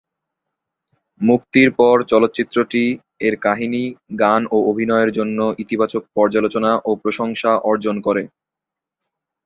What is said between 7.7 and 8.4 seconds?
অর্জন করে।